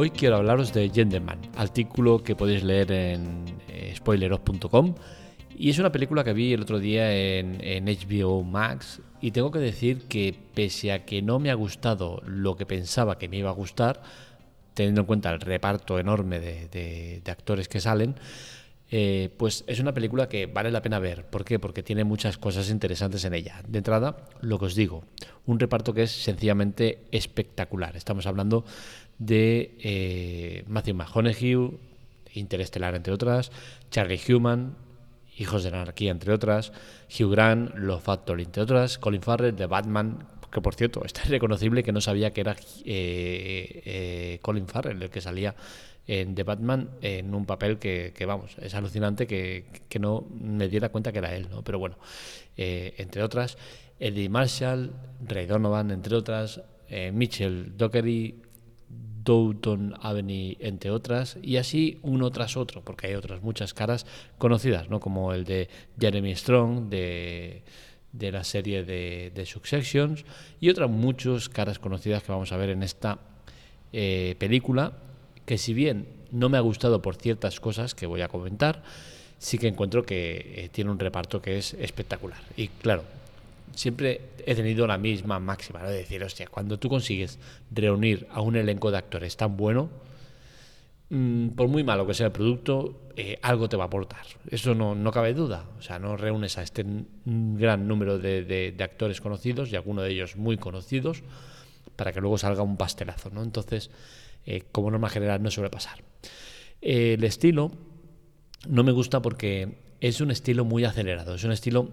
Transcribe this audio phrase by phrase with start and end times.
[0.00, 4.94] Hoy quiero hablaros de Genderman, artículo que podéis leer en eh, spoileros.com.
[5.56, 9.58] Y es una película que vi el otro día en, HBO Max y tengo que
[9.58, 13.50] decir que pese a que no me ha gustado lo que pensaba que me iba
[13.50, 14.00] a gustar,
[14.72, 18.14] teniendo en cuenta el reparto enorme de, actores que salen,
[18.90, 21.24] eh, pues es una película que vale la pena ver.
[21.24, 21.58] ¿Por qué?
[21.58, 23.62] Porque tiene muchas cosas interesantes en ella.
[23.66, 25.04] De entrada, lo que os digo,
[25.46, 27.96] un reparto que es sencillamente espectacular.
[27.96, 28.64] Estamos hablando
[29.18, 31.78] de eh, Matthew McConaughey,
[32.34, 33.50] Interestelar, entre otras,
[33.90, 34.76] Charlie Human,
[35.38, 36.72] Hijos de la Anarquía, entre otras,
[37.08, 41.82] Hugh Grant, Love Factory, entre otras, Colin Farrell, de Batman, que por cierto, está irreconocible
[41.82, 43.82] que no sabía que era eh,
[44.38, 45.54] eh, Colin Farrell el que salía
[46.06, 49.66] en The Batman en un papel que, vamos, es alucinante que,
[50.00, 51.62] no me diera cuenta que era él, ¿no?
[51.62, 51.98] Pero bueno,
[52.56, 53.58] entre otras,
[54.00, 54.92] Eddie Marshall,
[55.26, 56.62] Ray Donovan, entre otras,
[57.12, 58.40] Mitchell Dockery,
[59.28, 64.06] Downton Avenue, entre otras, y así uno tras otro, porque hay otras muchas caras
[64.38, 65.00] conocidas, ¿no?
[65.00, 65.68] como el de
[66.00, 67.62] Jeremy Strong, de,
[68.12, 70.24] de la serie de, de, Successions,
[70.60, 73.18] y otras muchas caras conocidas que vamos a ver en esta
[73.92, 74.92] eh, película,
[75.46, 78.82] que si bien no me ha gustado por ciertas cosas que voy a comentar,
[79.38, 82.40] sí que encuentro que eh, tiene un reparto que es espectacular.
[82.56, 83.04] Y claro,
[83.74, 85.88] siempre he tenido la misma máxima, ¿no?
[85.88, 87.38] de decir, hostia, cuando tú consigues
[87.70, 89.88] reunir a un elenco de actores tan bueno,
[91.10, 94.26] mm, por muy malo que sea el producto, eh, algo te va a aportar.
[94.50, 95.64] Eso no, no, cabe duda.
[95.78, 96.84] O sea, no reúnes a este
[97.24, 101.22] gran número de, actores conocidos y algunos de ellos muy conocidos
[101.98, 103.28] para que luego salga un pastelazo.
[103.30, 103.42] ¿no?
[103.42, 103.90] Entonces,
[104.46, 106.04] eh, como norma general, no suele pasar.
[106.80, 107.72] el estilo
[108.68, 111.34] no me gusta porque es un estilo muy acelerado.
[111.34, 111.90] Es un estilo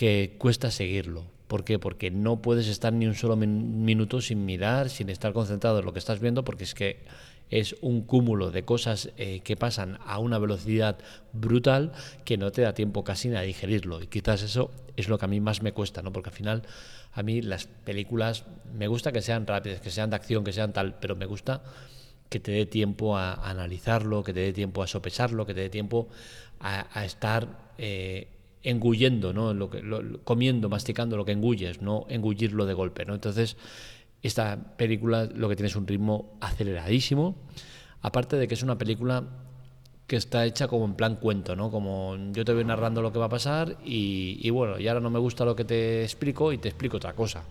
[0.00, 1.26] que cuesta seguirlo.
[1.46, 1.78] ¿Por qué?
[1.78, 5.92] Porque no puedes estar ni un solo minuto sin mirar, sin estar concentrado en lo
[5.92, 7.04] que estás viendo, porque es que
[7.50, 10.96] es un cúmulo de cosas eh, que pasan a una velocidad
[11.34, 11.92] brutal
[12.24, 14.00] que no te da tiempo casi ni a digerirlo.
[14.00, 16.14] Y quizás eso es lo que a mí más me cuesta, ¿no?
[16.14, 16.62] Porque al final
[17.12, 20.72] a mí las películas me gusta que sean rápidas, que sean de acción, que sean
[20.72, 21.62] tal, pero me gusta
[22.30, 25.68] que te dé tiempo a, analizarlo, que te dé tiempo a sopesarlo, que te dé
[25.68, 26.08] tiempo
[26.58, 29.54] a, estar eh, engullendo, ¿no?
[29.54, 29.82] Lo que,
[30.24, 33.14] comiendo, masticando lo que engulles, no engullirlo de golpe, ¿no?
[33.14, 33.56] Entonces,
[34.22, 37.36] esta película lo que tiene es un ritmo aceleradísimo,
[38.02, 39.24] aparte de que es una película
[40.06, 41.70] que está hecha como en plan cuento, ¿no?
[41.70, 45.00] Como yo te voy narrando lo que va a pasar y, y bueno, y ahora
[45.00, 47.44] no me gusta lo que te explico y te explico otra cosa.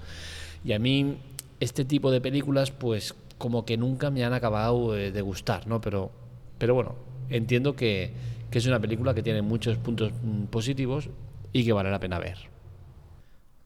[0.64, 1.18] Y a mí
[1.59, 5.81] este tipo de películas, pues como que nunca me han acabado eh, de gustar, ¿no?
[5.81, 6.12] Pero,
[6.58, 6.96] pero bueno,
[7.30, 8.12] entiendo que,
[8.52, 11.10] que es una película que tiene muchos puntos mm, positivos
[11.54, 12.38] y que vale la pena ver.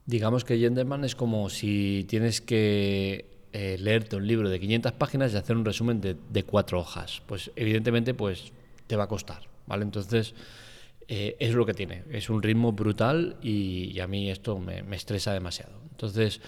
[0.06, 5.32] Digamos que Genderman es como si tienes que eh, leerte un libro de 500 páginas
[5.32, 7.22] y hacer un resumen de, cuatro hojas.
[7.26, 8.52] Pues evidentemente pues
[8.86, 9.84] te va a costar, ¿vale?
[9.84, 10.34] Entonces
[11.08, 14.96] eh, es lo que tiene, es un ritmo brutal y, a mí esto me, me
[14.96, 15.72] estresa demasiado.
[15.90, 16.40] Entonces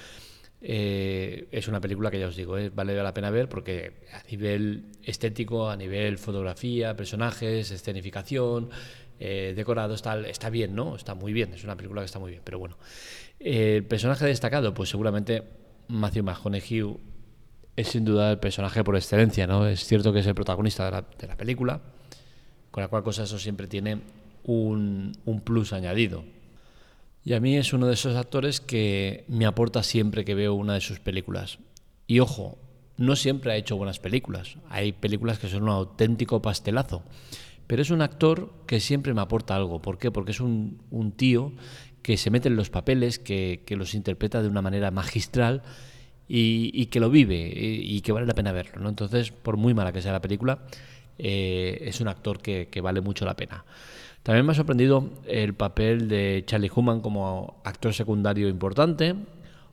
[0.63, 4.23] eh, es una película que ya os digo, eh, vale la pena ver porque a
[4.31, 8.71] nivel estético, a nivel fotografía, personajes, escenificación,
[9.19, 10.97] eh, decorados, tal, está bien, ¿no?
[10.97, 12.77] Está muy bien, es una película que está muy bien, pero bueno.
[13.39, 15.43] el personaje destacado, pues seguramente
[15.89, 16.97] Matthew McConaughey
[17.77, 19.67] es sin duda el personaje por excelencia, ¿no?
[19.67, 21.83] Es cierto que es el protagonista de la, de la película,
[22.71, 24.01] con la cual cosa eso siempre tiene
[24.45, 26.25] un, un plus añadido.
[27.27, 30.75] Y a mí es uno de esos actores que me aporta siempre que veo una
[30.75, 31.59] de sus películas.
[32.07, 32.57] Y ojo,
[32.99, 34.59] no siempre ha hecho buenas películas.
[34.71, 37.03] Hay películas que son un auténtico pastelazo.
[37.67, 39.83] Pero es un actor que siempre me aporta algo.
[39.83, 40.13] ¿Por qué?
[40.13, 40.79] Porque es un,
[41.17, 41.53] tío
[42.03, 45.65] que se mete en los papeles, que, los interpreta de una manera magistral
[46.29, 48.81] y, que lo vive y, que vale la pena verlo.
[48.81, 48.89] ¿no?
[48.89, 50.61] Entonces, por muy mala que sea la película,
[51.19, 53.65] eh, es un actor que vale mucho la pena.
[54.27, 59.15] También me ha sorprendido el papel de Charlie Human como actor secundario importante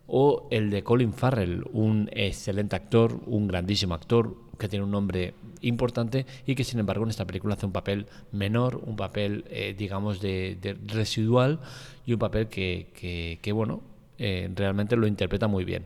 [0.06, 5.34] o el de Colin Farrell, un excelente actor, un grandísimo actor que tiene un nombre
[5.62, 9.74] importante y que sin embargo en esta película hace un papel menor, un papel eh,
[9.76, 11.60] digamos de, residual
[12.06, 13.82] y un papel que, bueno,
[14.20, 15.84] eh, realmente lo interpreta muy bien.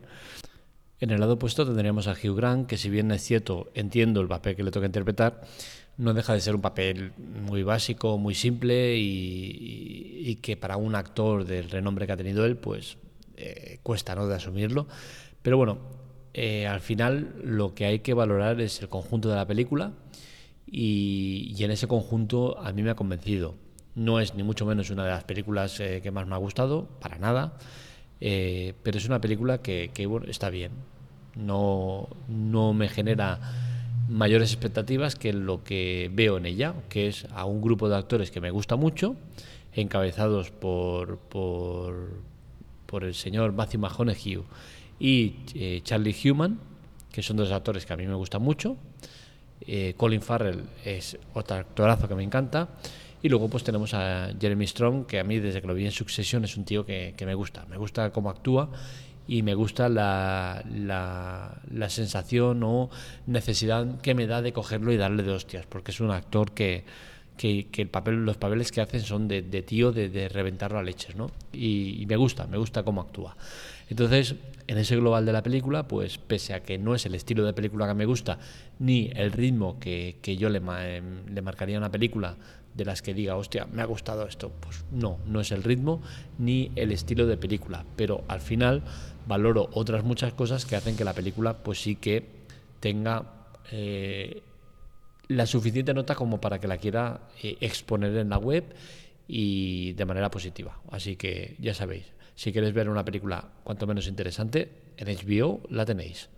[0.99, 4.27] En el lado opuesto tendríamos a Hugh Grant, que si bien es cierto, entiendo el
[4.27, 5.41] papel que le toca interpretar,
[5.97, 11.45] no deja de ser un papel muy básico, muy simple y, que para un actor
[11.45, 12.97] del renombre que ha tenido él, pues
[13.35, 14.27] eh, cuesta ¿no?
[14.27, 14.88] de asumirlo.
[15.41, 15.79] Pero bueno,
[16.33, 19.94] eh, al final lo que hay que valorar es el conjunto de la película
[20.65, 23.55] y, en ese conjunto a mí me ha convencido.
[23.95, 26.88] No es ni mucho menos una de las películas eh, que más me ha gustado,
[26.99, 27.57] para nada,
[28.19, 29.91] pero es una película que,
[30.27, 30.71] está bien.
[31.35, 33.39] No, no me genera
[34.09, 38.31] mayores expectativas que lo que veo en ella, que es a un grupo de actores
[38.31, 39.15] que me gusta mucho,
[39.73, 42.21] encabezados por, por,
[42.85, 44.43] por el señor Matthew McConaughey
[44.99, 46.59] y eh, Charlie Human,
[47.11, 48.77] que son dos actores que a mí me gustan mucho.
[49.61, 52.69] Eh, Colin Farrell es otro actorazo que me encanta.
[53.21, 55.91] Y luego pues tenemos a Jeremy Strong, que a mí desde que lo vi en
[55.91, 57.65] Succession es un tío que, que me gusta.
[57.65, 58.69] Me gusta cómo actúa
[59.27, 62.89] y me gusta la, la, sensación o
[63.25, 66.85] necesidad que me da de cogerlo y darle de hostias, porque es un actor que,
[67.37, 71.15] que, el papel, los papeles que hacen son de, tío, de, de, reventarlo a leches,
[71.15, 71.31] ¿no?
[71.53, 73.37] Y, me gusta, me gusta cómo actúa.
[73.89, 74.35] Entonces,
[74.67, 77.53] en ese global de la película, pues pese a que no es el estilo de
[77.53, 78.39] película que me gusta,
[78.79, 82.35] ni el ritmo que, que yo le, le marcaría a una película
[82.73, 86.01] de las que diga, hostia, me ha gustado esto, pues no, no es el ritmo
[86.37, 88.83] ni el estilo de película, pero al final
[89.27, 92.23] valoro otras muchas cosas que hacen que la película pues sí que
[92.79, 93.23] tenga
[93.71, 94.43] eh,
[95.27, 98.63] la suficiente nota como para que la quiera eh, exponer en la web
[99.27, 100.79] y de manera positiva.
[100.89, 105.85] Así que ya sabéis, si queréis ver una película cuanto menos interesante, en HBO la
[105.85, 106.29] tenéis.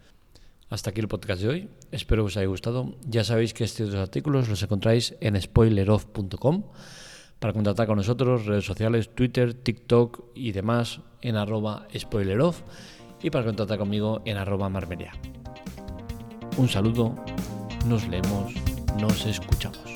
[0.70, 1.70] Hasta aquí el podcast de hoy.
[1.92, 2.96] Espero que os haya gustado.
[3.08, 6.64] Ya sabéis que estos artículos los encontráis en spoileroff.com.
[7.40, 12.62] Para contactar con nosotros, redes sociales, Twitter, TikTok y demás en arroba spoileroff
[13.22, 15.14] y para contactar conmigo en arroba marmeria.
[16.58, 17.16] Un saludo,
[17.88, 18.54] nos leemos,
[19.00, 19.89] nos escuchamos.